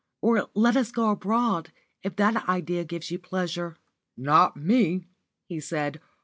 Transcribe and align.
Or 0.19 0.49
let 0.55 0.75
us 0.75 0.91
go 0.91 1.11
abroad, 1.11 1.71
if 2.01 2.15
that 2.15 2.49
idea 2.49 2.83
gives 2.83 3.11
you 3.11 3.19
pleasure." 3.19 3.77
"Not 4.17 4.57
me," 4.57 5.05
he 5.45 5.59
said. 5.59 6.01